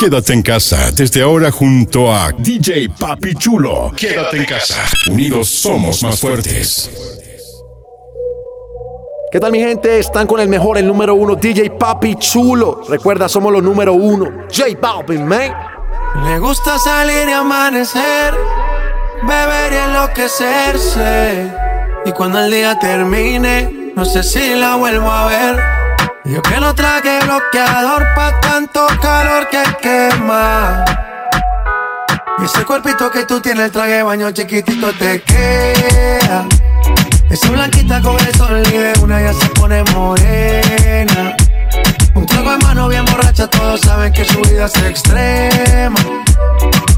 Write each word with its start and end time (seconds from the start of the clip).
Quédate 0.00 0.32
en 0.32 0.40
casa 0.40 0.90
desde 0.92 1.20
ahora 1.20 1.50
junto 1.50 2.10
a 2.10 2.32
DJ 2.32 2.88
Papi 2.98 3.34
Chulo. 3.34 3.92
Quédate 3.94 4.38
en 4.38 4.46
casa. 4.46 4.82
Unidos 5.10 5.46
somos 5.46 6.02
más 6.02 6.18
fuertes. 6.18 6.90
¿Qué 9.30 9.38
tal 9.38 9.52
mi 9.52 9.58
gente? 9.58 9.98
Están 9.98 10.26
con 10.26 10.40
el 10.40 10.48
mejor, 10.48 10.78
el 10.78 10.86
número 10.86 11.14
uno, 11.14 11.34
DJ 11.34 11.72
Papi 11.72 12.14
Chulo. 12.14 12.80
Recuerda, 12.88 13.28
somos 13.28 13.52
los 13.52 13.62
número 13.62 13.92
uno. 13.92 14.46
J 14.50 14.68
Balvin, 14.80 15.26
man. 15.26 15.52
Le 16.24 16.38
gusta 16.38 16.78
salir 16.78 17.28
y 17.28 17.32
amanecer, 17.32 18.32
beber 19.22 19.70
y 19.70 19.76
enloquecerse. 19.76 21.52
Y 22.06 22.12
cuando 22.12 22.38
el 22.38 22.50
día 22.50 22.78
termine, 22.78 23.92
no 23.94 24.06
sé 24.06 24.22
si 24.22 24.54
la 24.54 24.76
vuelvo 24.76 25.10
a 25.10 25.26
ver. 25.26 25.79
Yo 26.30 26.40
que 26.42 26.60
no 26.60 26.72
traje 26.76 27.18
bloqueador 27.24 28.06
pa' 28.14 28.38
tanto 28.40 28.86
calor 29.02 29.48
que 29.48 29.64
quema. 29.82 30.84
Y 32.38 32.44
ese 32.44 32.64
cuerpito 32.64 33.10
que 33.10 33.24
tú 33.24 33.40
tienes, 33.40 33.64
el 33.64 33.72
traje 33.72 34.00
baño 34.04 34.30
chiquitito 34.30 34.92
te 34.92 35.20
queda. 35.22 36.46
Esa 37.28 37.50
blanquita 37.50 38.00
con 38.00 38.16
el 38.20 38.32
sol 38.36 38.62
y 38.72 39.00
una 39.00 39.20
ya 39.20 39.32
se 39.32 39.48
pone 39.48 39.82
morena. 39.92 41.34
Un 42.14 42.26
trago 42.26 42.52
en 42.52 42.58
mano 42.60 42.86
bien 42.86 43.04
borracha, 43.06 43.48
todos 43.48 43.80
saben 43.80 44.12
que 44.12 44.24
su 44.24 44.40
vida 44.42 44.66
es 44.66 44.76
extrema. 44.84 45.98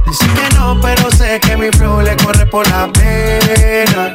Dicen 0.07 0.35
que 0.35 0.55
no, 0.57 0.79
pero 0.83 1.11
sé 1.11 1.41
que 1.41 1.57
mi 1.57 1.71
flow 1.71 2.03
le 2.03 2.15
corre 2.19 2.45
por 2.45 2.69
la 2.69 2.87
pena. 2.93 4.15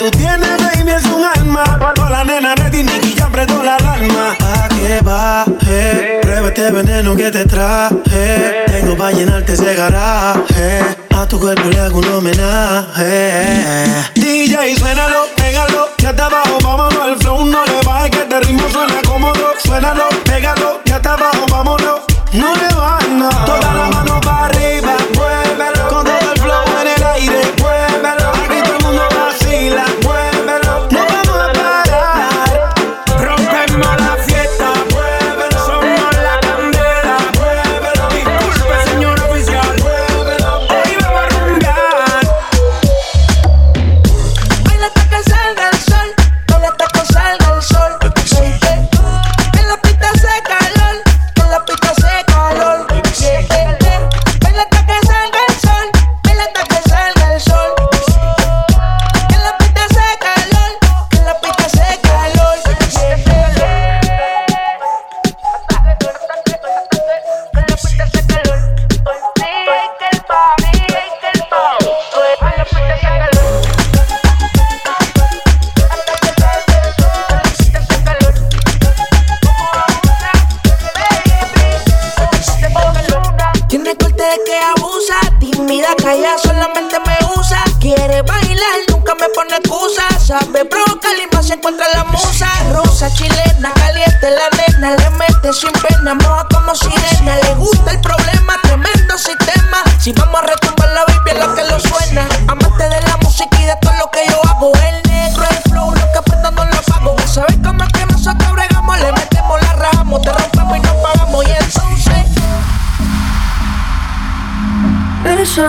Tú 0.00 0.10
tienes, 0.12 0.56
baby, 0.56 0.92
es 0.92 1.04
un 1.04 1.22
alma. 1.24 1.78
Con 1.94 2.10
la 2.10 2.24
nena 2.24 2.54
ready, 2.54 2.82
Nicky 2.82 3.14
ya 3.14 3.26
apretó 3.26 3.62
la 3.62 3.76
alarma. 3.76 4.34
¿A 4.40 4.68
qué 4.68 5.00
baje? 5.02 6.20
Prueba 6.22 6.48
este 6.48 6.70
veneno 6.70 7.14
que 7.14 7.30
te 7.30 7.44
traje. 7.44 8.64
Tengo 8.66 8.96
pa' 8.96 9.10
llenarte 9.12 9.52
ese 9.52 9.74
garaje. 9.74 10.96
A 11.14 11.26
tu 11.26 11.38
cuerpo 11.38 11.68
le 11.68 11.80
hago 11.80 11.98
un 11.98 12.08
homenaje. 12.14 13.84
DJ, 14.14 14.76
suénalo, 14.78 15.26
pégalo. 15.36 15.88
Ya 15.98 16.10
está 16.10 16.26
abajo, 16.26 16.58
vámonos. 16.62 17.08
El 17.08 17.16
flow 17.18 17.44
no 17.44 17.64
le 17.66 17.82
baje, 17.84 18.10
que 18.10 18.20
este 18.20 18.40
ritmo 18.40 18.68
suena 18.70 19.02
cómodo. 19.06 19.52
Suénalo, 19.62 20.08
pégalo. 20.24 20.80
Ya 20.86 20.96
está 20.96 21.12
abajo, 21.12 21.44
vámonos. 21.50 22.00
No 22.32 22.54
le 22.54 22.69
Ella 86.10 86.36
solamente 86.42 86.98
me 87.06 87.16
usa, 87.38 87.62
quiere 87.78 88.22
bailar, 88.22 88.78
nunca 88.88 89.14
me 89.14 89.28
pone 89.28 89.54
excusa. 89.56 90.02
Sabe 90.18 90.64
broca, 90.64 91.08
y 91.16 91.32
más 91.32 91.46
se 91.46 91.54
encuentra 91.54 91.86
la 91.94 92.02
musa. 92.02 92.48
Rosa 92.72 93.08
chilena, 93.14 93.72
caliente 93.74 94.28
la 94.28 94.48
nena, 94.58 94.96
le 94.96 95.10
mete 95.10 95.52
sin 95.52 95.70
pena, 95.70 96.14
moja 96.14 96.48
como 96.52 96.74
sirena. 96.74 97.36
Le 97.36 97.54
gusta 97.54 97.92
el 97.92 98.00
problema, 98.00 98.58
tremendo 98.62 99.16
sistema. 99.16 99.84
Si 100.00 100.12
vamos 100.12 100.42
a 100.42 100.46
retumbar 100.46 100.88
la 100.88 101.04
Biblia, 101.04 101.46
lo 101.46 101.54
que 101.54 101.62
lo 101.62 101.78
suena. 101.78 102.26
Amante 102.48 102.88
de 102.88 103.00
la 103.02 103.16
música 103.18 103.60
y 103.60 103.66
de 103.66 103.76
todo 103.80 103.92
lo 103.92 104.10
que 104.10 104.26
yo 104.28 104.40
hago. 104.48 104.72
El 104.74 105.08
negro, 105.08 105.44
el 105.48 105.70
flow, 105.70 105.94
lo 105.94 106.12
que 106.12 106.18
apuestan 106.18 106.54
no 106.56 106.64
lo 106.64 106.82
pago. 106.82 107.16
Sabes 107.32 107.56
cómo 107.62 107.84
es 107.84 107.92
que 107.92 108.06
nosotros 108.06 108.52
bregamos, 108.52 108.98
le 108.98 109.12
metemos, 109.12 109.62
la 109.62 109.72
rajamos, 109.74 110.22
te 110.22 110.32
rompemos 110.32 110.76
y 110.76 110.80
nos 110.80 110.96
pagamos. 110.96 111.44
Y 111.46 111.50
entonces. 111.52 112.00
Eso 115.24 115.68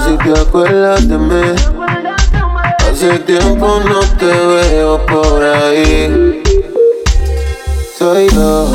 si 0.00 0.16
te 0.18 0.40
acuerdas 0.40 1.08
de 1.08 1.18
mí. 1.18 1.42
Hace 2.90 3.18
tiempo 3.20 3.80
no 3.84 4.00
te 4.18 4.26
veo 4.26 5.04
por 5.06 5.42
ahí. 5.42 6.42
Soy 7.98 8.28
yo, 8.30 8.70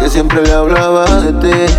que 0.00 0.08
siempre 0.08 0.42
le 0.42 0.52
hablaba 0.52 1.04
de 1.20 1.32
ti. 1.34 1.74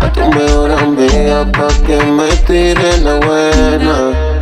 A 0.00 0.12
tu 0.12 0.20
mejor 0.20 0.72
amiga 0.72 1.50
pa' 1.52 1.68
que 1.86 1.96
me 2.04 2.28
tire 2.46 2.98
la 2.98 3.14
buena. 3.26 4.33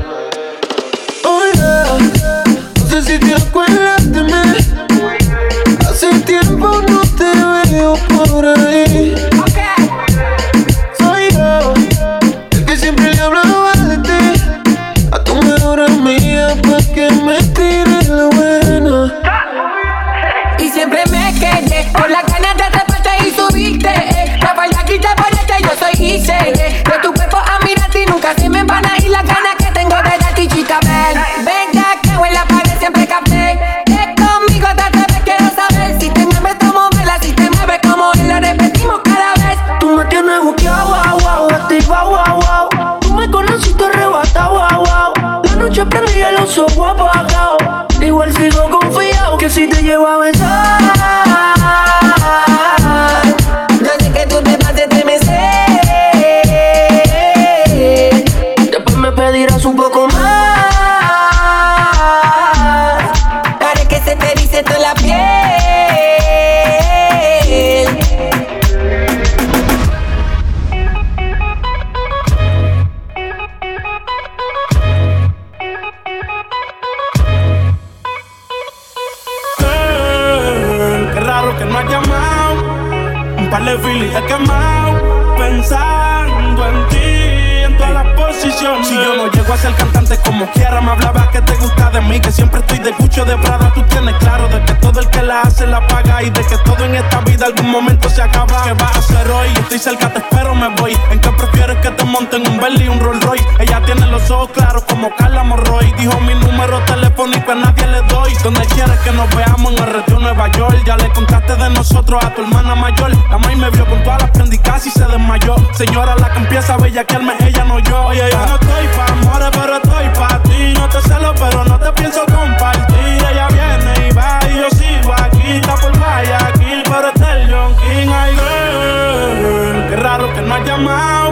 Telefónico 107.23 107.53
a 107.53 107.55
nadie 107.55 107.87
le 107.87 108.03
doy. 108.03 108.33
Donde 108.43 108.65
quieres 108.67 108.99
que 109.01 109.13
nos 109.13 109.29
veamos 109.37 109.73
en 109.73 109.79
el 109.79 109.93
retiro 109.93 110.19
Nueva 110.21 110.49
York. 110.49 110.83
Ya 110.85 110.97
le 110.97 111.09
contaste 111.11 111.55
de 111.57 111.71
nosotros 111.71 112.25
a 112.25 112.35
tu 112.35 112.43
hermana 112.43 112.75
mayor. 112.75 113.11
La 113.31 113.39
maíz 113.39 113.59
me 113.59 113.71
vio 113.71 113.87
con 113.87 114.03
todas 114.03 114.23
las 114.23 114.31
prendicas 114.31 114.87
y 114.87 114.91
se 114.91 115.05
desmayó. 115.05 115.57
Señora, 115.73 116.15
la 116.17 116.31
que 116.31 116.39
empieza 116.39 116.75
a 116.75 116.77
bellaquearme, 116.79 117.35
ella 117.41 117.65
no 117.65 117.79
yo. 117.81 118.07
Oye, 118.07 118.29
yo 118.31 118.47
no 118.47 118.55
estoy 118.55 118.87
pa' 118.97 119.13
amores, 119.13 119.51
pero 119.53 119.77
estoy 119.77 120.09
pa' 120.19 120.43
ti. 120.43 120.75
No 120.75 120.89
te 120.89 121.01
celo, 121.03 121.35
pero 121.35 121.65
no 121.65 121.79
te 121.79 121.93
pienso 121.93 122.25
compartir. 122.27 123.25
Ella 123.31 123.49
viene 123.49 124.09
y 124.09 124.13
va 124.13 124.39
y 124.51 124.57
yo 124.57 124.71
sigo 124.71 125.13
aquí. 125.13 125.53
Está 125.53 125.75
por 125.77 125.99
Guayaquil, 125.99 126.83
pero 126.85 127.09
está 127.09 127.39
el 127.39 127.53
John 127.53 127.77
King. 127.77 128.09
Ay, 128.13 128.35
girl, 128.35 129.89
qué 129.89 129.97
raro 129.97 130.35
que 130.35 130.41
no 130.43 130.55
has 130.55 130.65
llamado. 130.65 131.31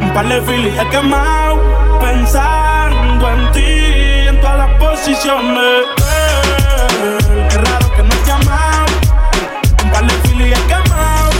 Un 0.00 0.10
par 0.12 0.26
de 0.26 0.40
filis 0.42 0.74
he 0.78 0.88
quemado. 0.88 1.76
Pensando 2.00 3.30
en 3.30 3.45
posiciones. 4.96 5.84
Girl, 6.96 7.48
qué 7.48 7.56
raro 7.58 7.92
que 7.94 8.02
no 8.02 8.14
llamado. 8.26 8.92
Un 9.84 9.90
par 9.90 10.06
de 10.06 10.28
filis 10.28 10.56
he 10.56 10.62
quemado. 10.66 11.30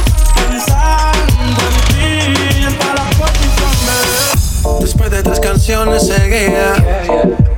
Pensando 0.48 1.62
en 1.68 1.76
ti, 1.88 2.64
en 2.66 2.78
todas 2.78 2.94
las 2.94 3.14
posiciones. 3.16 4.80
Después 4.80 5.10
de 5.10 5.22
tres 5.22 5.40
canciones 5.40 6.06
seguía 6.06 6.74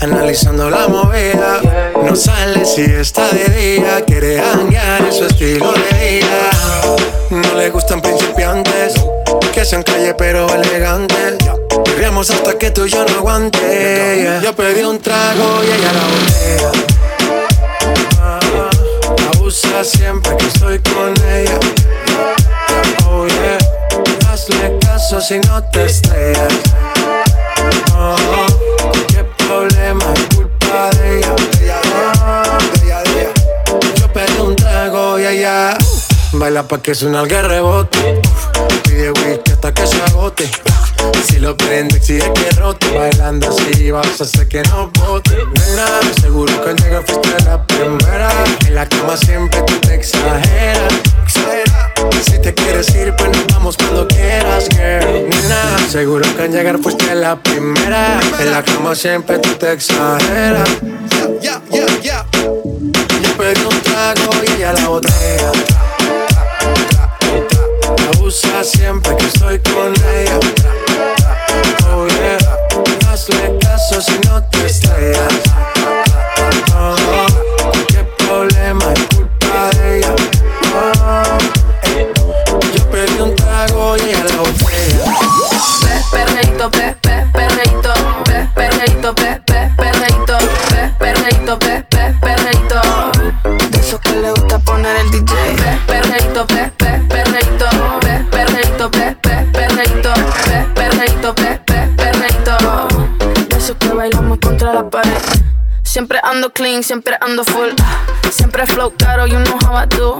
Analizando 0.00 0.71
la 0.71 0.89
movida 0.89 1.61
No 2.05 2.15
sale 2.15 2.64
si 2.64 2.83
está 2.83 3.28
de 3.31 3.45
día 3.49 4.05
Quiere 4.07 4.40
hanguear 4.40 5.02
en 5.02 5.12
su 5.12 5.25
estilo 5.25 5.73
de 5.73 6.21
vida 6.21 6.97
No 7.31 7.55
le 7.55 7.71
gustan 7.71 8.00
principiantes 8.00 8.95
Que 9.52 9.64
sean 9.64 9.83
calle 9.83 10.14
pero 10.14 10.47
elegantes 10.55 11.38
Corríamos 11.85 12.30
hasta 12.30 12.58
que 12.58 12.70
tú 12.70 12.87
y 12.87 12.90
yo 12.90 13.04
no 13.04 13.18
aguante 13.18 14.40
Yo 14.42 14.54
pedí 14.54 14.82
un 14.82 14.99
trago 15.00 15.62
y 15.62 15.66
ella 15.66 15.92
la 15.92 16.04
botella 16.12 16.70
Abusa 19.35 19.85
siempre 19.85 20.37
que 20.37 20.47
estoy 20.47 20.78
con 20.80 21.14
ella 21.30 21.58
Oh 23.08 23.26
yeah 23.26 23.58
Hazle 24.30 24.78
caso 24.80 25.20
si 25.20 25.38
no 25.40 25.62
te 25.70 25.85
estrellas 25.85 26.54
Oh, 28.00 28.16
qué 29.08 29.25
problema 29.47 30.04
es 30.14 30.37
culpa 30.37 30.90
de 30.99 31.18
ella. 31.18 31.35
Yo 33.97 34.12
pedí 34.12 34.40
un 34.40 34.54
trago 34.54 35.18
y 35.18 35.26
ella 35.26 35.76
baila 36.32 36.62
pa' 36.62 36.80
que 36.80 36.94
suena 36.94 37.23
el 37.23 37.28
rebote. 37.28 38.20
Pide 38.85 39.11
whisky 39.11 39.52
hasta 39.52 39.75
que 39.75 39.87
se 39.87 40.00
agote. 40.02 40.49
Si 41.26 41.38
lo 41.38 41.56
prende, 41.56 41.96
exige 41.96 42.32
que 42.32 42.50
rote. 42.52 42.96
Bailando 42.96 43.48
así 43.48 43.90
vas 43.90 44.20
a 44.20 44.25
hacer 44.25 44.48
que 44.48 44.62
no 44.64 44.90
bote. 44.90 45.37
Nena, 45.37 45.87
seguro 46.20 46.62
que 46.62 46.70
al 46.70 46.76
llegar 46.76 47.04
fuiste 47.06 47.44
la 47.44 47.66
primera. 47.66 48.30
En 48.66 48.75
la 48.75 48.88
cama 48.88 49.16
siempre 49.16 49.62
tú 49.62 49.75
te 49.80 49.94
exageras. 49.94 50.92
Si 52.25 52.38
te 52.40 52.54
quieres 52.54 52.88
ir, 52.94 53.14
pues 53.16 53.30
nos 53.30 53.46
vamos 53.48 53.76
cuando 53.76 54.06
quieras, 54.08 54.68
girl. 54.70 55.28
Nena, 55.28 55.78
seguro 55.90 56.25
que 56.37 56.42
al 56.42 56.52
llegar 56.52 56.78
fuiste 56.78 57.14
la 57.14 57.40
primera. 57.42 58.20
En 58.40 58.50
la 58.50 58.62
cama 58.62 58.94
siempre 58.94 59.38
tú 59.38 59.50
te 59.54 59.72
exageras. 59.72 60.68
Yeah, 61.40 61.62
yeah, 61.70 62.00
yeah, 62.00 62.26
Yo 62.32 63.37
pedí 63.37 63.62
un 63.62 63.80
trago 63.82 64.30
y 64.44 64.52
ella 64.52 64.72
la 64.72 64.88
botella. 64.88 65.52
Abusa 68.28 68.62
siempre 68.62 69.16
que 69.16 69.25
estoy 69.25 69.58
con 69.61 69.94
ella. 70.14 70.38
Oh 71.90 72.06
yeah, 72.08 73.11
hazle 73.11 73.58
caso 73.58 74.02
si 74.02 74.18
no 74.28 74.44
te 74.50 74.66
estrellas. 74.66 75.48
Siempre 106.83 107.17
ando 107.21 107.45
full. 107.45 107.71
Siempre 108.31 108.67
flow 108.67 108.93
caro, 108.97 109.26
you 109.26 109.38
know 109.38 109.59
how 109.64 109.75
I 109.75 109.87
do. 109.87 110.19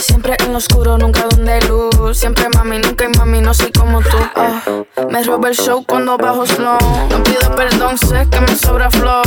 Siempre 0.00 0.36
en 0.40 0.52
lo 0.52 0.58
oscuro, 0.58 0.98
nunca 0.98 1.26
donde 1.28 1.60
luz. 1.62 2.18
Siempre 2.18 2.48
mami, 2.54 2.78
nunca 2.78 3.04
hay 3.04 3.10
mami, 3.18 3.40
no 3.40 3.54
soy 3.54 3.72
como 3.72 4.00
tú. 4.00 4.16
Ah, 4.36 4.62
me 5.10 5.22
roba 5.22 5.48
el 5.48 5.54
show 5.54 5.84
cuando 5.86 6.16
bajo 6.16 6.46
slow. 6.46 6.78
No 7.10 7.22
pido 7.22 7.54
perdón, 7.54 7.98
sé 7.98 8.26
que 8.30 8.40
me 8.40 8.54
sobra 8.56 8.90
flow. 8.90 9.22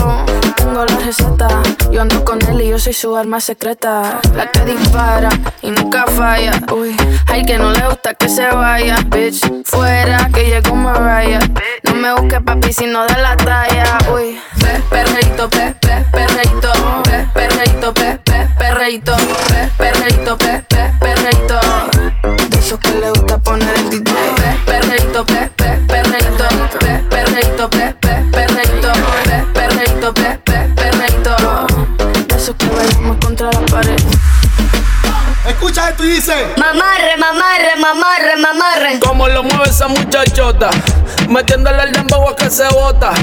Tengo 0.55 0.85
la 0.85 0.97
receta, 0.97 1.47
yo 1.91 2.01
ando 2.01 2.23
con 2.23 2.41
él 2.49 2.61
y 2.61 2.69
yo 2.69 2.79
soy 2.79 2.93
su 2.93 3.15
arma 3.15 3.39
secreta. 3.39 4.19
La 4.35 4.49
que 4.51 4.61
dispara 4.65 5.29
y 5.61 5.71
nunca 5.71 6.05
falla. 6.07 6.51
Uy, 6.73 6.95
hay 7.27 7.43
que 7.45 7.57
no 7.57 7.71
le 7.71 7.87
gusta 7.87 8.13
que 8.13 8.29
se 8.29 8.47
vaya. 8.47 8.97
Bitch, 9.07 9.41
fuera 9.65 10.29
que 10.33 10.45
llegó 10.45 10.75
Mariah. 10.75 11.39
No 11.83 11.95
me 11.95 12.13
busques 12.13 12.41
papi 12.41 12.73
si 12.73 12.85
no 12.85 13.05
da 13.05 13.17
la 13.17 13.37
talla. 13.37 13.97
Uy, 14.13 14.39
pe, 14.59 14.81
perreito, 14.89 15.49
pe, 15.49 15.75
pe, 15.79 16.05
perreito, 16.11 16.71
pe, 17.03 17.27
perreito, 17.33 17.93
pe, 17.93 18.16
pe, 18.16 18.16
perreito, 18.77 19.15
pe, 19.47 19.71
perreito, 19.75 20.37
pe, 20.37 20.63
pe, 20.67 20.93
perreito. 20.99 21.59
De 22.49 22.59
esos 22.59 22.79
que 22.79 22.91
le 22.91 23.09
gusta 23.09 23.39
poner 23.39 23.75
el 23.75 23.89
DJ. 23.89 24.13
Pe, 24.35 24.71
perreito, 24.71 25.25
pe, 25.25 25.49
pe, 25.55 25.69
perreito, 25.87 26.47
pe, 26.79 27.03
perreito, 27.09 27.69
pe, 27.69 27.95
pe, 27.99 28.25
perreito, 28.31 28.91
pe, 29.23 29.45
perreito, 29.53 30.13
pe, 30.13 30.39
pe, 30.43 30.57
perreito. 30.75 31.35
De 32.27 32.35
esos 32.35 32.55
que 32.55 32.67
bailamos 32.67 33.17
contra 33.17 33.51
la 33.51 33.61
pared. 33.65 33.99
Escucha 35.47 35.89
esto 35.89 36.05
y 36.05 36.09
dice. 36.09 36.53
Mamarre, 36.57 37.17
mamarre, 37.17 37.75
mamarre, 37.79 38.35
mamarre. 38.37 38.99
Como 38.99 39.27
lo 39.27 39.41
mueve 39.41 39.69
esa 39.69 39.87
muchachota, 39.87 40.69
metiéndole 41.27 41.81
el 41.81 41.93
dembow 41.93 42.29
a 42.29 42.35
que 42.35 42.51
se 42.51 42.67
bota. 42.69 43.13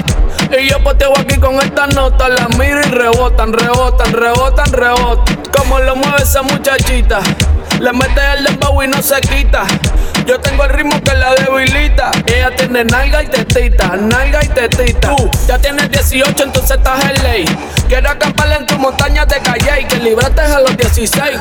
Y 0.50 0.68
yo 0.68 0.82
poteo 0.82 1.12
aquí 1.18 1.36
con 1.38 1.56
esta 1.56 1.86
nota, 1.88 2.28
la 2.28 2.48
miro 2.48 2.80
y 2.80 2.90
rebotan, 2.90 3.52
rebotan, 3.52 4.12
rebotan, 4.12 4.72
rebotan. 4.72 5.36
Como 5.56 5.78
lo 5.80 5.96
mueve 5.96 6.22
esa 6.22 6.42
muchachita, 6.42 7.20
le 7.80 7.92
mete 7.92 8.20
el 8.38 8.44
dembow 8.44 8.82
y 8.82 8.88
no 8.88 9.02
se 9.02 9.20
quita. 9.20 9.64
Yo 10.26 10.40
tengo 10.40 10.64
el 10.64 10.70
ritmo 10.70 11.00
que 11.02 11.14
la 11.14 11.34
debilita. 11.34 12.10
Ella 12.26 12.54
tiene 12.56 12.84
nalga 12.84 13.22
y 13.22 13.26
tetita, 13.26 13.96
nalga 13.96 14.44
y 14.44 14.48
tetita. 14.48 15.14
Tú 15.16 15.30
ya 15.46 15.58
tienes 15.58 15.90
18, 15.90 16.44
entonces 16.44 16.78
estás 16.78 17.04
en 17.04 17.22
ley. 17.22 17.44
Quiero 17.94 18.10
acampar 18.10 18.50
en 18.50 18.66
tu 18.66 18.76
montaña 18.76 19.24
de 19.24 19.38
calle 19.38 19.82
y 19.82 19.84
que 19.84 19.96
libraste 19.98 20.40
a 20.40 20.58
los 20.58 20.76
16. 20.76 21.38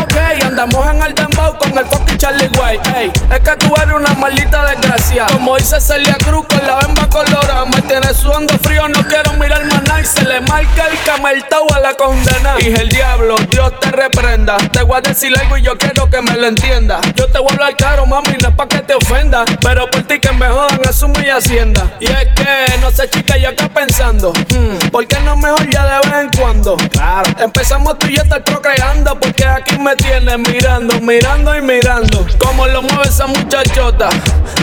Ok, 0.00 0.14
andamos 0.46 0.86
en 0.88 1.02
el 1.02 1.14
dembow 1.14 1.58
con 1.58 1.76
el 1.76 1.84
fucking 1.84 2.16
Charlie 2.16 2.48
Way. 2.58 2.80
Ey, 2.96 3.12
es 3.30 3.40
que 3.40 3.56
tú 3.56 3.74
eres 3.76 3.94
una 3.94 4.14
maldita 4.14 4.64
desgracia. 4.64 5.26
Como 5.26 5.58
dice 5.58 5.78
Celia 5.78 6.16
Cruz 6.24 6.46
con 6.46 6.66
la 6.66 6.76
bemba 6.76 7.06
colorada. 7.06 7.66
Me 7.66 7.82
tienes 7.82 8.16
sudando 8.16 8.54
frío, 8.60 8.88
no 8.88 9.02
quiero 9.08 9.34
mirar 9.34 9.62
más 9.66 9.82
nada. 9.82 10.00
Y 10.00 10.06
se 10.06 10.22
le 10.22 10.40
marca 10.40 10.86
el 10.90 10.98
cameltao 11.04 11.66
a 11.74 11.80
la 11.80 11.92
condena. 11.92 12.54
Y 12.60 12.68
el 12.68 12.88
diablo, 12.88 13.36
Dios 13.50 13.78
te 13.80 13.90
reprenda. 13.90 14.56
Te 14.56 14.82
voy 14.82 14.96
a 14.96 15.00
decir 15.02 15.38
algo 15.38 15.58
y 15.58 15.62
yo 15.62 15.76
quiero 15.76 16.08
que 16.08 16.22
me 16.22 16.34
lo 16.34 16.46
entienda. 16.46 17.02
Yo 17.14 17.26
te 17.26 17.38
voy 17.40 17.50
a 17.50 17.52
hablar 17.52 17.76
caro, 17.76 18.06
mami, 18.06 18.38
no 18.40 18.48
es 18.48 18.54
pa' 18.54 18.68
que 18.68 18.78
te 18.78 18.94
ofenda. 18.94 19.44
Pero 19.60 19.90
por 19.90 20.04
ti 20.04 20.18
que 20.18 20.32
me 20.32 20.48
jodan, 20.48 20.80
asume 20.88 21.26
y 21.26 21.28
hacienda. 21.28 21.92
Y 22.00 22.06
es 22.06 22.26
que, 22.34 22.78
no 22.80 22.90
sé, 22.90 23.10
chica, 23.10 23.36
yo 23.36 23.50
acá 23.50 23.68
pensando. 23.68 24.32
hmm, 24.32 24.88
¿Por 24.90 25.06
qué 25.06 25.20
no 25.20 25.36
mejor 25.36 25.68
ya 25.68 25.89
de 25.90 26.08
vez 26.08 26.20
en 26.20 26.30
cuando? 26.40 26.76
Claro. 26.76 27.30
Empezamos 27.38 27.98
tú 27.98 28.06
y 28.06 28.16
yo 28.16 28.22
estar 28.22 28.42
procreando. 28.44 29.18
Porque 29.18 29.44
aquí 29.44 29.78
me 29.78 29.96
tienes 29.96 30.38
mirando, 30.38 31.00
mirando 31.00 31.56
y 31.56 31.62
mirando. 31.62 32.26
Como 32.38 32.66
lo 32.66 32.82
mueve 32.82 33.04
esa 33.04 33.26
muchachota. 33.26 34.08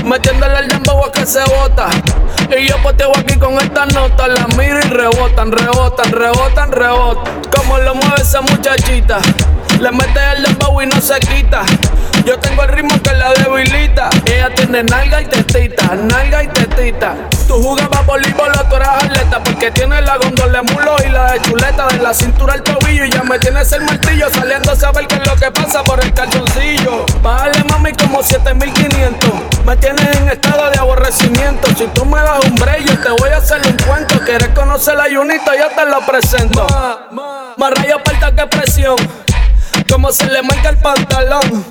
Metiéndole 0.06 0.60
el 0.60 0.68
dembow 0.70 1.06
a 1.06 1.12
que 1.12 1.26
se 1.26 1.44
bota. 1.44 1.90
Y 2.58 2.68
yo 2.68 2.82
poteo 2.82 3.12
aquí 3.18 3.38
con 3.38 3.54
esta 3.56 3.86
nota. 3.88 4.28
La 4.28 4.48
miro 4.58 4.80
y 4.80 4.90
rebotan, 4.90 5.52
rebotan, 5.52 6.12
rebotan, 6.12 6.72
rebotan. 6.72 7.42
Como 7.56 7.78
lo 7.80 7.96
mueve 7.96 8.22
esa 8.22 8.42
muchachita. 8.42 9.20
Le 9.80 9.92
mete 9.92 10.20
el 10.36 10.44
dembow 10.44 10.82
y 10.82 10.88
no 10.88 11.00
se 11.02 11.20
quita. 11.20 11.64
Yo 12.26 12.38
tengo 12.40 12.64
el 12.64 12.70
ritmo 12.70 13.02
que 13.02 13.14
la 13.14 13.34
debilita. 13.34 14.10
Ella 14.26 14.50
tiene 14.56 14.84
nalga 14.84 15.22
y 15.22 15.26
tetita, 15.26 15.96
nalga 15.96 16.44
y 16.44 16.48
Tú 17.48 17.56
jugabas 17.56 18.06
voleibol 18.06 18.52
tú 18.70 18.76
eras 18.76 19.04
atleta 19.04 19.44
porque 19.44 19.72
tienes 19.72 20.06
la 20.06 20.18
gondola 20.18 20.62
de 20.62 20.72
mulo 20.72 20.96
y 21.04 21.10
la 21.10 21.32
de 21.32 21.42
chuleta 21.42 21.88
de 21.88 21.98
la 21.98 22.14
cintura 22.14 22.54
al 22.54 22.62
tobillo 22.62 23.04
y 23.04 23.10
ya 23.10 23.24
me 23.24 23.40
tienes 23.40 23.72
el 23.72 23.82
martillo 23.82 24.30
saliendo 24.32 24.74
a 24.74 24.76
saber 24.76 25.08
qué 25.08 25.16
es 25.16 25.26
lo 25.26 25.36
que 25.38 25.50
pasa 25.50 25.84
por 25.84 26.00
el 26.04 26.14
calzoncillo. 26.14 27.04
Bájale 27.24 27.64
mami 27.64 27.94
como 27.94 28.22
7500. 28.22 29.32
Me 29.66 29.76
tienes 29.78 30.18
en 30.18 30.30
estado 30.30 30.70
de 30.70 30.78
aborrecimiento. 30.78 31.68
Si 31.76 31.88
tú 31.88 32.06
me 32.06 32.20
das 32.20 32.46
un 32.46 32.54
brillo 32.54 32.96
te 33.02 33.10
voy 33.10 33.32
a 33.32 33.38
hacer 33.38 33.60
un 33.66 33.78
cuento. 33.78 34.20
Quieres 34.24 34.50
conocer 34.50 34.98
la 34.98 35.06
Junito, 35.06 35.52
yo 35.58 35.70
te 35.76 35.84
lo 35.84 36.06
presento. 36.06 36.68
Más 37.58 37.72
rayo 37.72 37.96
aparta 37.96 38.36
que 38.36 38.46
presión. 38.56 38.98
Como 39.90 40.12
se 40.12 40.28
le 40.28 40.44
marca 40.44 40.70
el 40.70 40.78
pantalón. 40.78 41.66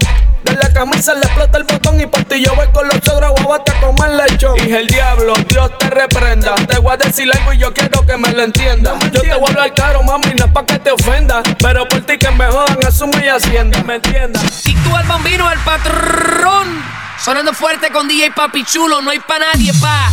De 0.46 0.54
la 0.54 0.72
camisa 0.72 1.12
le 1.14 1.22
explota 1.22 1.58
el 1.58 1.64
botón 1.64 2.00
y 2.00 2.06
por 2.06 2.22
ti 2.24 2.40
yo 2.40 2.54
voy 2.54 2.68
con 2.68 2.86
los 2.86 3.08
ogros 3.08 3.32
guabate 3.32 3.72
a 3.72 3.80
comer 3.80 4.10
lechón. 4.10 4.54
Y 4.64 4.72
el 4.72 4.86
diablo, 4.86 5.34
Dios 5.48 5.76
te 5.78 5.90
reprenda. 5.90 6.54
Te 6.54 6.78
voy 6.78 6.92
a 6.92 6.96
decir 6.96 7.28
algo 7.36 7.52
y 7.52 7.58
yo 7.58 7.74
quiero 7.74 8.06
que 8.06 8.16
me 8.16 8.30
lo 8.30 8.44
entienda. 8.44 8.96
yo 9.12 9.22
te 9.22 9.34
voy 9.34 9.44
a 9.44 9.50
hablar 9.50 9.74
caro, 9.74 10.04
mami, 10.04 10.34
no 10.38 10.44
es 10.44 10.52
pa' 10.52 10.64
que 10.64 10.78
te 10.78 10.92
ofenda. 10.92 11.42
Pero 11.58 11.88
por 11.88 12.00
ti 12.02 12.16
que 12.16 12.30
me 12.30 12.46
jodan, 12.46 12.78
asume 12.86 13.24
y 13.24 13.28
hacienda, 13.28 13.82
¿me 13.82 13.96
entiendas? 13.96 14.64
Y 14.66 14.74
tú 14.76 14.96
el 14.96 15.06
bambino, 15.06 15.50
el 15.50 15.58
patrón. 15.58 16.80
Sonando 17.18 17.52
fuerte 17.52 17.90
con 17.90 18.06
DJ 18.06 18.30
Papi 18.30 18.64
Chulo, 18.64 19.02
no 19.02 19.10
hay 19.10 19.18
pa' 19.18 19.40
nadie, 19.40 19.72
pa. 19.80 20.12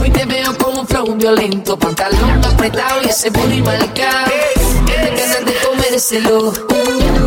Hoy 0.00 0.10
te 0.10 0.24
veo 0.26 0.56
con 0.58 0.78
un 0.78 0.86
flow 0.86 1.16
violento, 1.16 1.76
pantalón 1.76 2.44
apretado 2.44 3.02
y 3.02 3.08
ese 3.08 3.30
booty 3.30 3.62
marcado. 3.62 4.30
Que 4.86 4.96
dan 4.96 5.16
ganas 5.16 5.44
de 5.44 5.54
comérselo, 5.66 6.52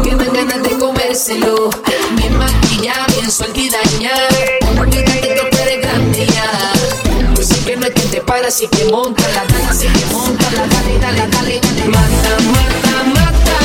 que 0.04 0.16
dan 0.16 0.34
ganas 0.34 0.64
de 0.64 0.77
comérselo. 1.08 1.70
Me 2.16 2.30
maquilla 2.32 3.06
bien 3.16 3.32
suelta 3.32 3.60
y 3.60 3.70
dañada, 3.70 4.28
porque 4.76 5.04
tanto 5.04 5.50
tú 5.50 5.58
eres 5.58 7.48
sí 7.48 7.60
que 7.66 7.78
no 7.78 7.86
es 7.86 7.94
que 7.94 8.02
te 8.02 8.22
para, 8.22 8.52
sí 8.52 8.68
que 8.68 8.86
monta 8.86 9.24
la 9.30 9.46
gana, 9.46 9.74
sí 9.74 9.88
que 9.88 10.06
monta 10.14 10.52
la 10.52 10.68
dale, 10.68 11.00
dale, 11.00 11.28
dale, 11.30 11.62
dale. 11.62 11.86
Mata, 11.86 12.38
mata, 12.52 13.04
mata. 13.16 13.58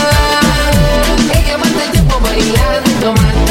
Ella 1.36 1.58
mata 1.58 1.84
el 1.84 1.90
tiempo 1.90 2.20
bailando, 2.20 3.12
mata, 3.12 3.41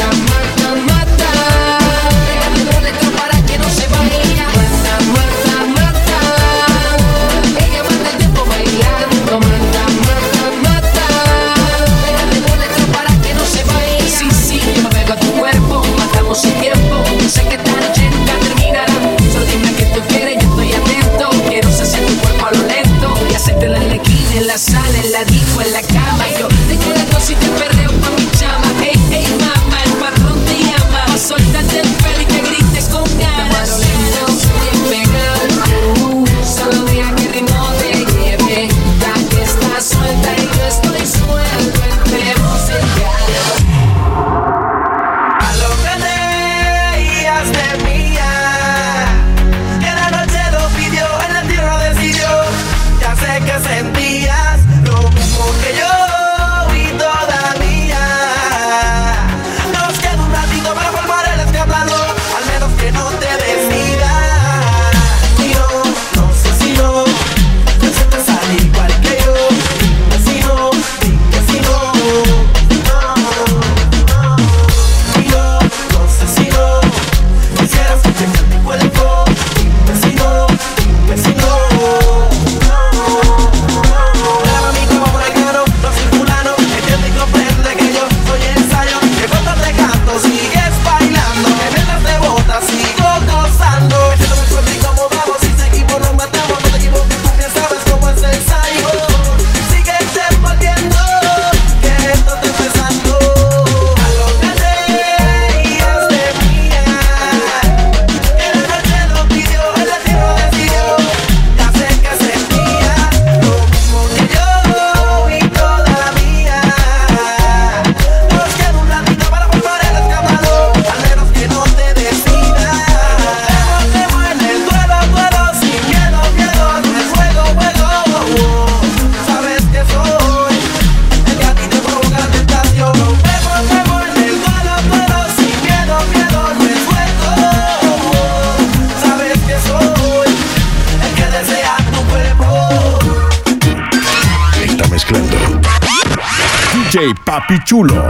chulo. 147.72 148.01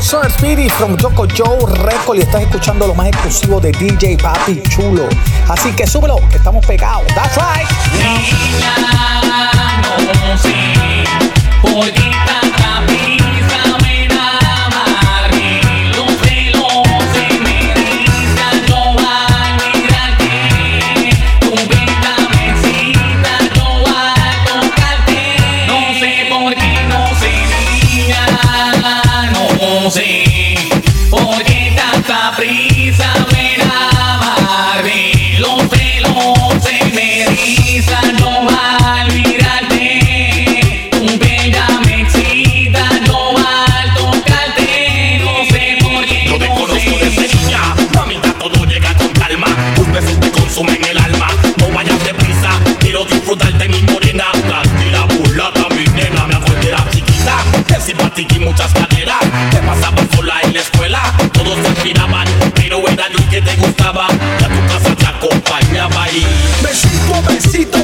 Soy 0.00 0.28
Speedy 0.30 0.68
from 0.68 0.96
Joko 0.98 1.26
Joe 1.26 1.58
Record 1.84 2.18
y 2.18 2.20
estás 2.20 2.42
escuchando 2.42 2.86
lo 2.86 2.94
más 2.94 3.08
exclusivo 3.08 3.60
de 3.60 3.72
DJ 3.72 4.18
Papi 4.18 4.62
Chulo. 4.68 5.08
Así 5.48 5.72
que 5.72 5.86
súbelo, 5.86 6.16
que 6.30 6.36
estamos 6.36 6.64
pegados. 6.66 7.06
That's 7.14 7.36
right. 7.36 7.66
la 63.08 63.30
que 63.30 63.40
te 63.40 63.56
gustaba, 63.56 64.08
ya 64.40 64.48
tu 64.48 64.66
casa 64.66 64.96
te 64.96 65.06
acompañaba 65.06 66.08
y 66.10 66.26
besito 66.62 67.22
besito 67.28 67.75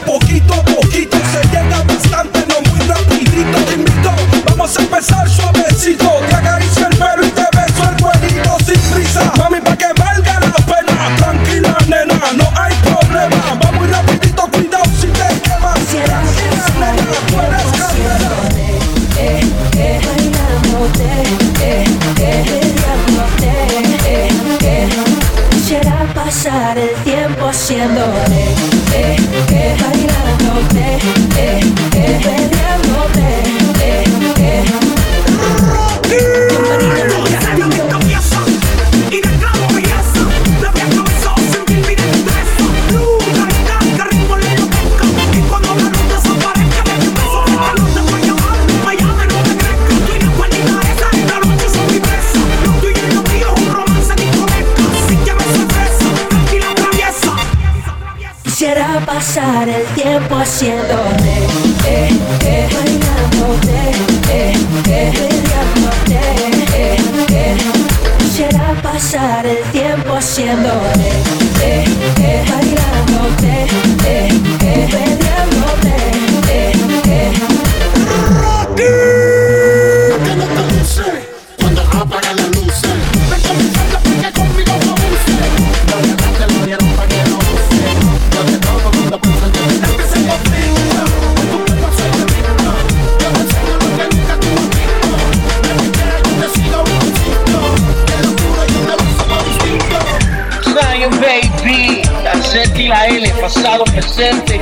un 103.62 103.66
adolescente 103.66 104.60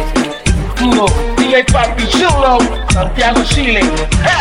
duro, 0.78 1.06
DJ 1.36 1.64
Papi 1.72 2.06
Chulo, 2.08 2.58
Santiago 2.92 3.42
Chile. 3.44 3.80
¡Hey! 4.22 4.39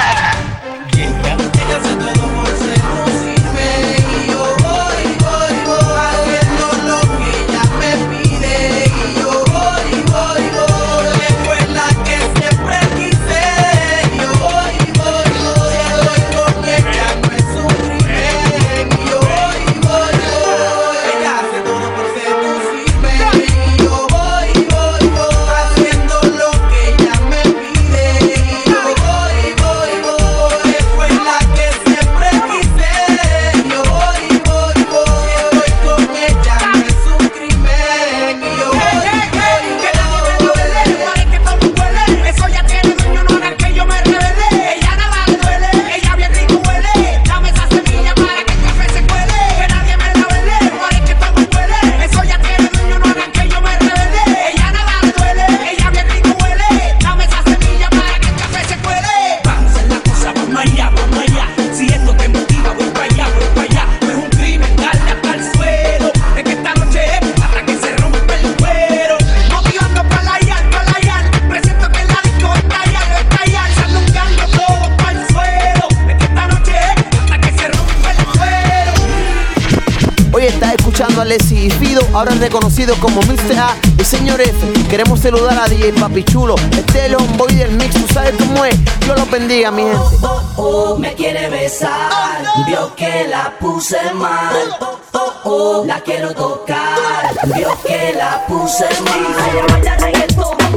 Estás 80.50 80.74
escuchando 80.74 81.22
a 81.22 81.26
Leslie 81.26 81.70
Fido, 81.70 82.02
ahora 82.12 82.34
es 82.34 82.40
reconocido 82.40 82.96
como 82.96 83.22
Mr. 83.22 83.58
A 83.60 83.76
y 84.00 84.04
señor 84.04 84.42
F. 84.42 84.74
Queremos 84.90 85.20
saludar 85.20 85.58
a 85.60 85.68
DJ 85.68 85.94
Papi 85.94 86.24
Chulo. 86.24 86.56
Este 86.72 87.06
es 87.06 87.14
el 87.14 87.58
del 87.58 87.72
mix, 87.74 87.94
tú 87.94 88.14
sabes 88.14 88.34
cómo 88.38 88.66
es. 88.66 88.76
Dios 89.02 89.18
los 89.18 89.30
bendiga, 89.30 89.70
mi 89.70 89.84
gente. 89.84 89.98
Oh, 90.24 90.42
oh, 90.58 90.64
oh 90.64 90.98
me 90.98 91.14
quiere 91.14 91.50
besar. 91.50 92.42
Oh. 92.56 92.66
Vio 92.66 92.96
que 92.96 93.28
la 93.28 93.54
puse 93.60 93.98
mal. 94.16 94.76
Oh, 95.14 95.34
oh, 95.44 95.84
la 95.86 96.02
quiero 96.02 96.34
tocar. 96.34 97.32
Vio 97.56 97.78
que 97.84 98.14
la 98.18 98.44
puse 98.48 98.86
mal. 99.06 100.69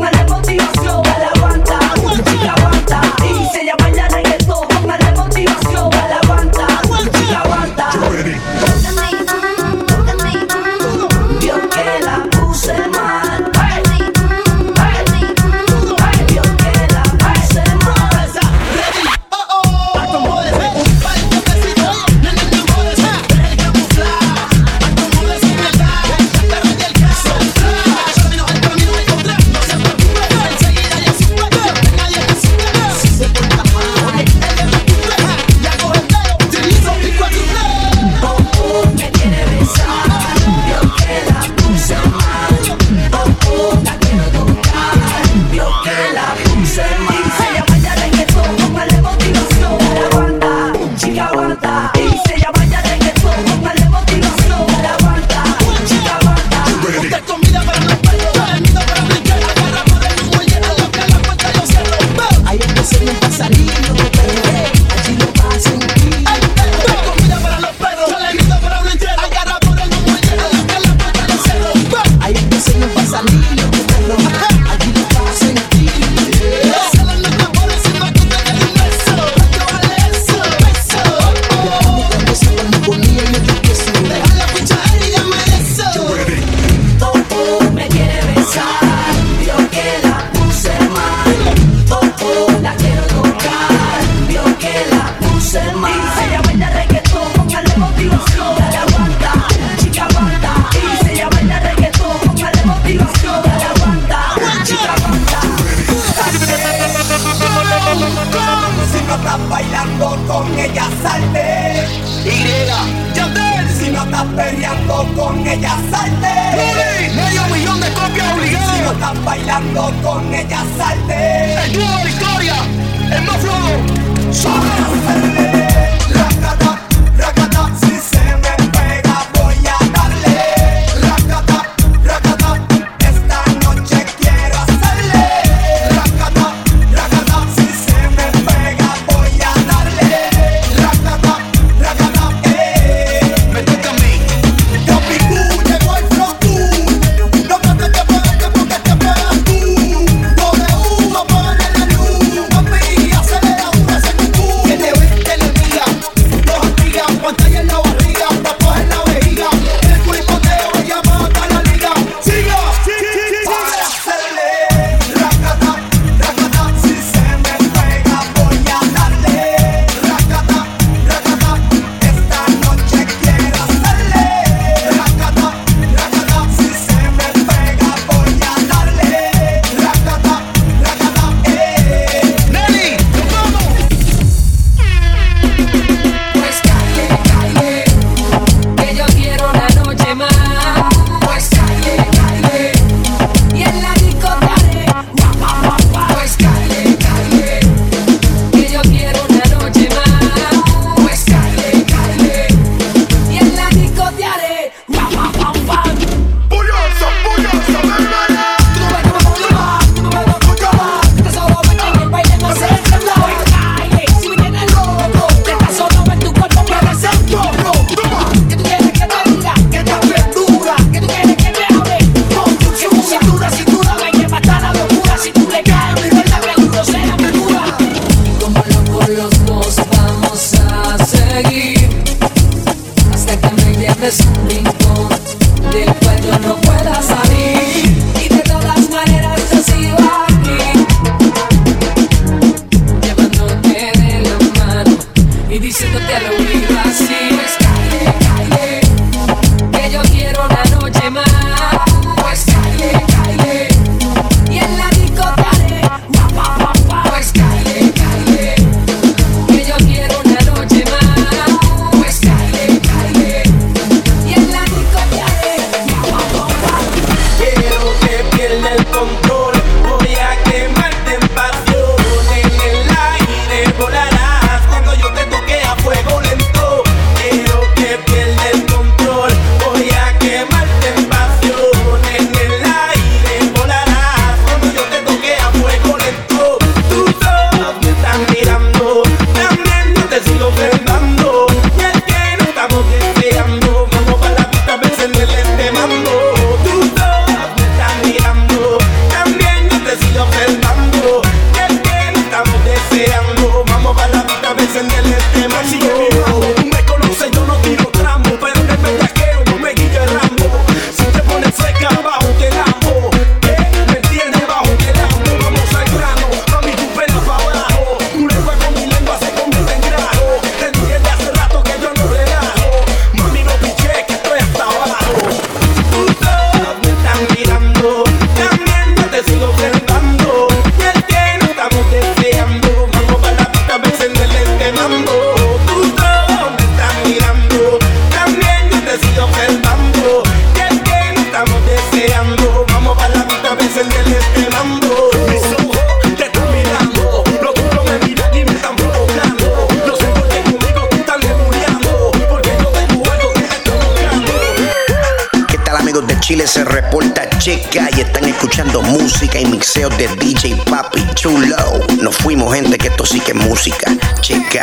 Chile 356.22 356.46
se 356.46 356.64
reporta 356.64 357.28
checa 357.40 357.88
y 357.96 358.00
están 358.00 358.24
escuchando 358.24 358.80
música 358.80 359.40
y 359.40 359.44
mixeos 359.44 359.96
de 359.98 360.06
DJ 360.06 360.54
Papi 360.70 361.04
Chulo. 361.14 361.56
Nos 362.00 362.16
fuimos, 362.16 362.54
gente, 362.54 362.78
que 362.78 362.86
esto 362.86 363.04
sí 363.04 363.18
que 363.18 363.32
es 363.32 363.38
música 363.38 363.92
checa. 364.20 364.62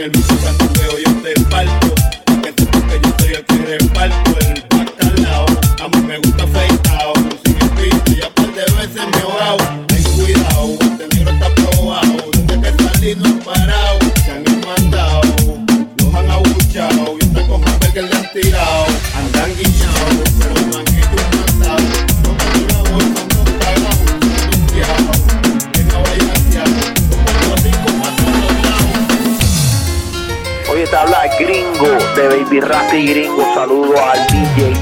en 0.00 0.06
el 0.06 0.10
piso 0.12 0.34
cuando 0.40 0.66
veo 0.80 0.98
yo 0.98 1.12
te 1.22 1.40
parto. 1.44 1.94
Que 2.42 2.52
tú 2.52 2.64
que 2.70 3.00
yo 3.02 3.14
soy 3.18 3.34
el 3.34 3.44
que 3.44 3.78
reparto. 3.78 4.40
El 4.40 4.49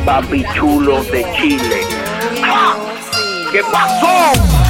papi 0.05 0.45
chulo 0.55 1.03
de 1.05 1.25
Chile. 1.33 1.81
¿Qué 3.53 3.61
pasó? 3.73 4.68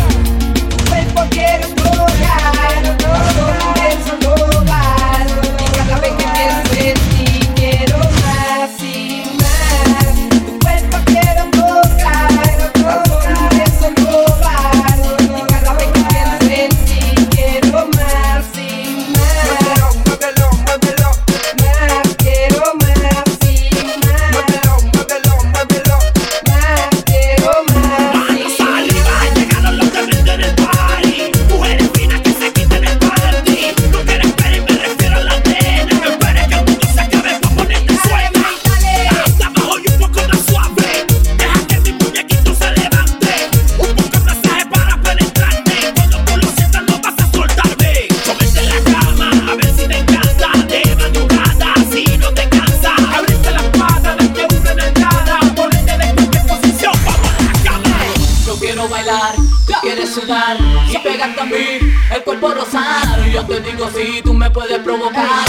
y 60.90 60.98
pegarte 60.98 61.40
a 61.40 61.44
mí, 61.44 61.78
el 62.14 62.22
cuerpo 62.24 62.50
rosado. 62.50 63.24
Yo 63.26 63.44
te 63.46 63.60
digo 63.60 63.88
si 63.90 64.22
tú 64.22 64.34
me 64.34 64.50
puedes 64.50 64.78
provocar. 64.80 65.47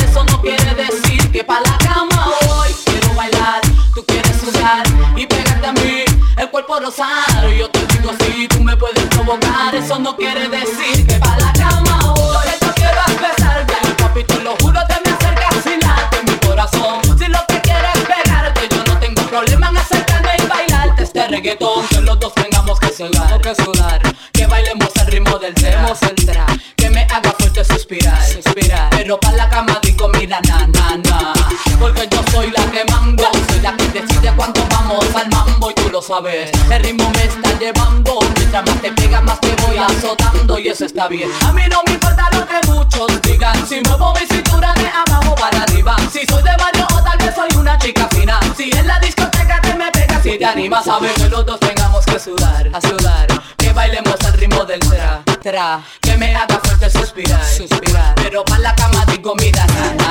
está 40.82 41.08
bien. 41.08 41.30
A 41.46 41.52
mí 41.52 41.64
no 41.70 41.82
me 41.86 41.94
importa 41.94 42.30
lo 42.32 42.46
que 42.48 42.68
muchos 42.68 43.22
digan. 43.22 43.68
Si 43.68 43.82
muevo 43.82 44.14
mi 44.14 44.26
cintura 44.26 44.74
de 44.74 44.88
abajo 44.88 45.36
para 45.36 45.64
arriba. 45.64 45.96
Si 46.12 46.26
soy 46.26 46.42
de 46.44 46.56
barrio 46.58 46.88
o 46.94 47.04
tal 47.04 47.18
vez 47.18 47.36
soy 47.36 47.50
una 47.58 47.78
chica 47.78 48.08
fina. 48.12 48.40
Si 48.56 48.70
en 48.72 48.88
la 48.88 49.00
discoteca 49.00 49.60
te 49.62 49.74
me 49.76 49.92
pegas 49.92 50.26
y 50.26 50.38
te 50.38 50.46
animas, 50.46 50.88
a 50.88 51.00
ver 51.00 51.14
que 51.14 51.30
los 51.30 51.46
dos 51.46 51.60
tengamos 51.60 52.06
que 52.06 52.20
sudar, 52.20 52.70
a 52.74 52.82
sudar. 52.82 53.28
Que 53.58 53.74
bailemos 53.74 54.16
al 54.26 54.34
ritmo 54.34 54.64
del 54.66 54.80
tra, 54.80 55.22
tra. 55.42 55.82
Que 56.02 56.16
me 56.18 56.36
haga 56.36 56.60
fuerte 56.64 56.90
suspirar, 56.90 57.46
suspirar. 57.46 58.16
Pero 58.16 58.46
pa' 58.46 58.60
la 58.60 58.74
cama 58.76 59.06
digo, 59.08 59.36
mira, 59.36 59.66
na. 59.66 60.10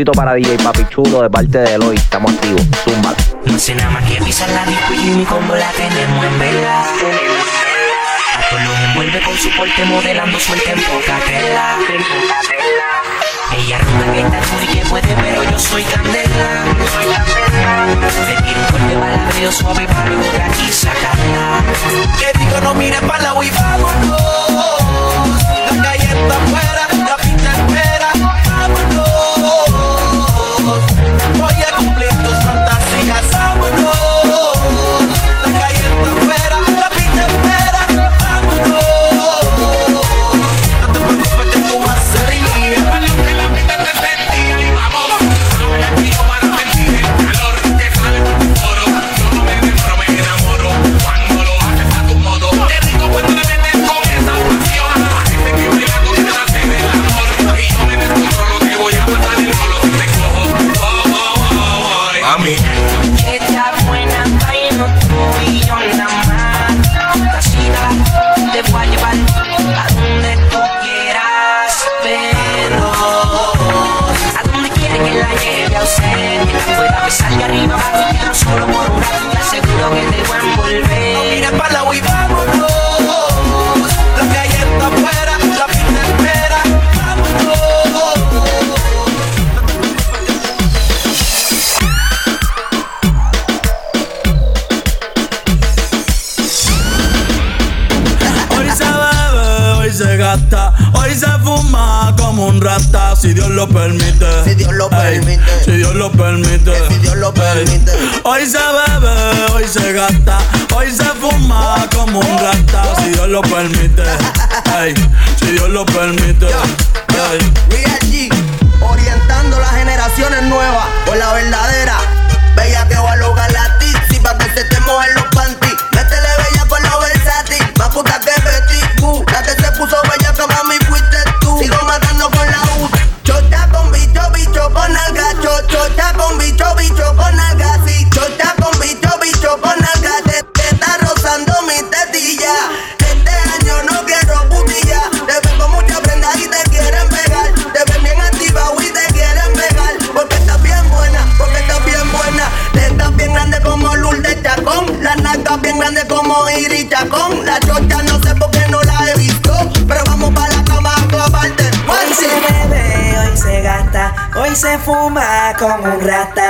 saludito 0.00 0.12
para 0.12 0.34
DJ 0.34 0.56
Papi 0.58 0.86
Chulo 0.88 1.22
de 1.22 1.30
parte 1.30 1.58
de 1.58 1.74
Eloy. 1.74 1.96
Estamos 1.96 2.32
activos. 2.32 2.62
Zumba. 2.84 3.14
No 3.44 3.58
sé 3.58 3.74
nada 3.74 3.90
más 3.90 4.04
que 4.04 4.22
pisar 4.22 4.48
la 4.50 4.64
disco 4.64 4.94
y 4.94 5.10
mi 5.10 5.24
combo 5.24 5.54
la 5.54 5.70
tenemos 5.72 6.24
en 6.24 6.38
vela. 6.38 6.82
A 6.82 6.86
todos 8.50 8.62
los 8.62 8.80
envuelve 8.80 9.20
con 9.20 9.36
su 9.36 9.50
porte 9.50 9.84
modelando 9.84 10.38
suerte 10.38 10.70
en 10.72 10.80
poca 10.80 11.18
tela. 11.26 11.76
Ella 13.56 13.78
roba 13.78 14.12
que 14.12 14.20
está 14.20 14.38
y 14.62 14.66
que 14.78 14.86
puede, 14.86 15.14
pero 15.16 15.42
yo 15.44 15.58
soy 15.58 15.82
candela. 15.84 16.64
Soy 16.94 17.06
candela. 17.12 18.06
Te 18.26 18.42
tiro 18.42 18.60
un 18.60 18.66
corte 18.70 19.52
suave 19.52 19.86
para 19.86 20.06
luego 20.06 20.32
de 20.32 20.42
aquí 20.42 20.72
sacarla. 20.72 21.62
Que 22.18 22.38
rico 22.38 22.60
no 22.62 22.74
mires 22.74 23.00
para 23.00 23.34
la 23.34 23.44
y 23.44 23.50
vámonos. 23.50 24.20
La 25.70 25.82
calle 25.82 26.04
está 26.04 26.36
afuera. 26.36 26.89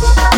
Thank 0.00 0.32
you. 0.32 0.37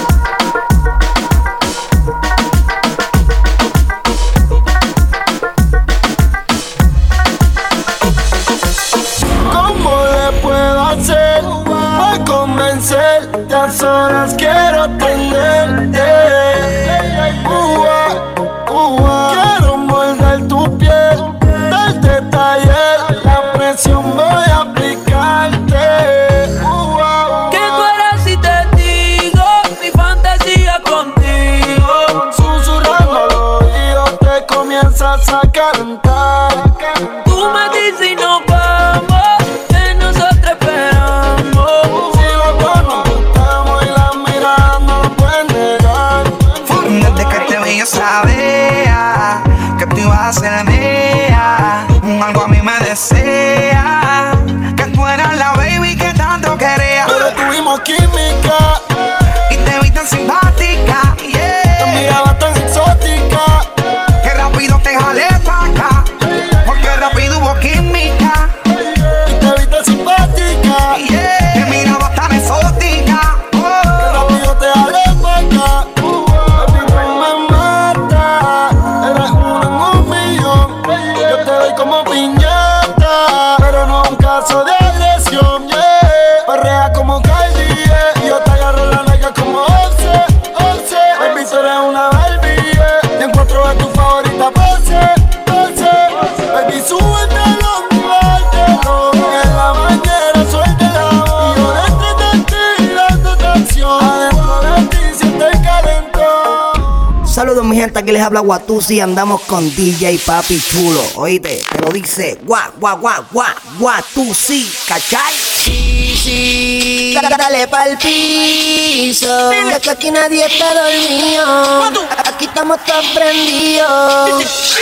Les 108.13 108.23
habla 108.23 108.41
Guatusi 108.41 108.97
y 108.97 109.01
andamos 109.01 109.43
con 109.43 109.75
DJ 109.77 110.19
Papi 110.25 110.61
Chulo. 110.61 111.03
Oíste, 111.17 111.63
te 111.71 111.79
lo 111.79 111.91
dice 111.91 112.39
Gua, 112.43 112.73
Gua, 112.79 112.95
Gua, 112.95 113.25
Gua, 113.31 113.55
Guatusi, 113.79 114.71
¿cachai? 114.89 115.35
Sí, 115.37 116.19
sí, 116.23 117.15
dale 117.39 117.69
pa'l 117.69 117.97
piso. 117.99 119.51
Que 119.83 119.91
aquí 119.91 120.11
nadie 120.11 120.45
está 120.45 120.75
dormido. 120.75 122.07
Aquí 122.27 122.47
estamos 122.47 122.79
todos 122.85 123.07
prendidos. 123.15 124.77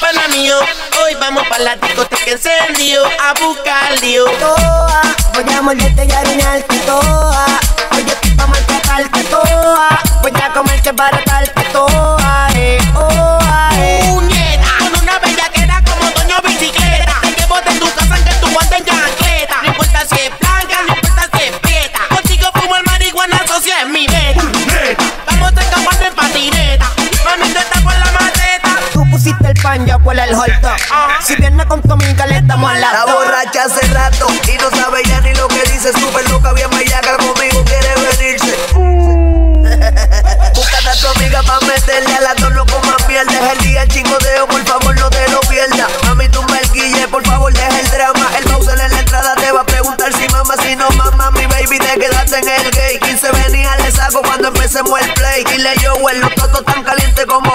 Pana 0.00 0.28
mío, 0.28 0.56
hoy 1.04 1.14
vamos 1.20 1.42
para 1.48 1.64
la 1.64 1.76
discoteca 1.76 2.30
encendido 2.30 3.04
a 3.06 3.34
buscar 3.44 4.00
lío. 4.00 4.24
Toa, 4.38 5.02
voy 5.34 5.54
a 5.54 5.62
morderte 5.62 6.06
y 6.06 6.12
ariñarte 6.12 6.76
toa. 6.80 7.46
Oye, 7.96 8.16
vamos 8.36 8.58
a 8.58 8.72
sacarte 8.72 9.24
toa. 9.24 10.00
Voy 10.22 10.32
a 10.42 10.52
comerte 10.52 10.92
para 10.94 11.22
darte 11.26 11.64
el 29.66 29.78
pan, 29.78 29.86
yo 29.86 29.98
cuelo 30.00 30.22
el 30.22 30.34
holto. 30.34 30.68
Si 31.20 31.34
viene 31.36 31.64
con 31.66 31.82
tu 31.82 31.92
amiga, 31.92 32.26
le 32.26 32.40
damos 32.42 32.72
Está 32.74 32.92
lado. 32.92 33.14
borracha 33.14 33.64
hace 33.64 33.86
rato 33.88 34.26
y 34.48 34.56
no 34.58 34.70
sabe 34.70 35.02
ya 35.04 35.20
ni 35.20 35.34
lo 35.34 35.48
que 35.48 35.62
dice. 35.70 35.92
Súper 35.92 36.28
loca, 36.30 36.52
bien 36.52 36.70
bellaca 36.70 37.16
conmigo, 37.16 37.64
quiere 37.64 37.94
venirse. 37.96 38.56
Búscate 40.54 40.88
a 40.88 40.94
tu 41.00 41.08
amiga 41.18 41.42
pa' 41.42 41.60
meterle 41.60 42.14
a 42.16 42.20
la 42.20 42.34
no 42.34 42.66
comas 42.66 43.08
mierda. 43.08 43.32
Es 43.32 43.52
el 43.52 43.58
día 43.64 43.86
chingodeo, 43.88 44.46
por 44.46 44.64
favor 44.66 44.98
no 44.98 45.10
te 45.10 45.28
lo 45.30 45.40
pierdas. 45.40 45.90
Mami, 46.04 46.28
tú 46.28 46.42
me 46.44 46.60
guille, 46.72 47.08
por 47.08 47.24
favor 47.26 47.52
deja 47.52 47.80
el 47.80 47.90
drama. 47.90 48.30
El 48.38 48.44
Bowser 48.52 48.78
en 48.80 48.92
la 48.92 48.98
entrada 49.00 49.34
te 49.36 49.52
va 49.52 49.60
a 49.62 49.66
preguntar 49.66 50.12
si 50.12 50.28
mamá, 50.28 50.54
si 50.62 50.76
no 50.76 50.88
mamá, 50.90 51.30
mi 51.32 51.46
baby, 51.46 51.78
te 51.78 51.98
quedaste 51.98 52.38
en 52.38 52.48
el 52.48 52.70
gay. 52.70 52.98
15 53.00 53.32
venía, 53.32 53.76
le 53.76 53.90
saco 53.90 54.22
cuando 54.22 54.48
empecemos 54.48 55.00
el 55.00 55.12
play. 55.14 55.44
Dile 55.44 55.74
yo, 55.82 55.94
los 55.96 56.34
totos 56.34 56.64
tan 56.64 56.82
calientes 56.84 57.26
como 57.26 57.52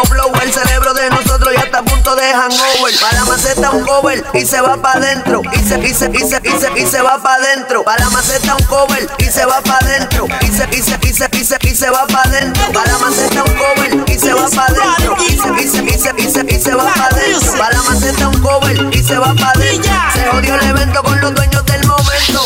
de 2.21 2.33
hangover. 2.33 2.93
Para 2.99 3.13
la 3.13 3.25
maceta 3.25 3.71
un 3.71 3.83
cover 3.83 4.23
y 4.33 4.45
se 4.45 4.61
va 4.61 4.77
pa' 4.77 4.93
adentro. 4.93 5.41
Y 5.51 5.59
se, 5.59 5.79
y 5.79 5.93
se, 5.93 6.09
y 6.13 6.19
se, 6.19 6.39
y 6.43 6.59
se, 6.59 6.79
y 6.79 6.85
se 6.85 7.01
va 7.01 7.21
pa' 7.21 7.35
adentro. 7.35 7.83
Para 7.83 8.05
la 8.05 8.09
maceta 8.11 8.55
un 8.55 8.63
cover 8.65 9.09
y 9.17 9.25
se 9.25 9.45
va 9.45 9.61
pa' 9.61 9.77
adentro. 9.81 10.27
Y 10.41 10.47
se, 10.47 10.67
y 10.71 10.81
se, 10.81 10.99
y 11.01 11.13
se, 11.13 11.29
y 11.31 11.43
se, 11.43 11.57
y 11.61 11.75
se 11.75 11.89
va 11.89 12.05
pa' 12.07 12.21
adentro. 12.23 12.71
Para 12.71 12.91
la 12.91 12.97
maceta 12.99 13.43
un 13.43 13.53
cover 13.55 14.03
y 14.07 14.19
se 14.19 14.33
va 14.33 14.47
pa' 14.49 14.65
adentro. 14.65 15.15
Y 15.19 15.37
se, 15.37 15.49
y 15.63 15.67
se, 15.67 15.83
y 15.83 15.99
se, 15.99 16.13
y 16.17 16.29
se, 16.29 16.55
y 16.55 16.59
se 16.59 16.75
va 16.75 16.93
pa' 16.93 17.07
adentro. 17.07 17.51
Para 17.57 17.73
la 17.75 17.83
maceta 17.83 18.27
un 18.27 18.41
cover 18.41 18.95
y 18.95 19.03
se 19.03 19.17
va 19.17 19.33
pa' 19.33 19.51
adentro. 19.55 19.91
Se 20.13 20.25
jodió 20.27 20.55
el 20.55 20.67
evento 20.69 21.03
con 21.03 21.19
los 21.19 21.33
dueños 21.33 21.65
del 21.65 21.85
momento. 21.87 22.45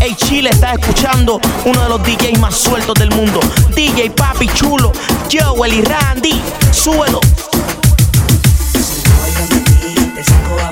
Hey 0.00 0.16
Chile, 0.16 0.50
estás 0.50 0.78
escuchando 0.78 1.40
uno 1.64 1.82
de 1.82 1.88
los 1.88 2.02
DJs 2.02 2.38
más 2.40 2.54
sueltos 2.56 2.94
del 2.96 3.10
mundo. 3.10 3.40
DJ 3.74 4.10
Papi 4.10 4.48
Chulo, 4.48 4.92
Joel 5.30 5.72
y 5.72 5.82
Randy. 5.82 6.42
Súbelo. 10.22 10.71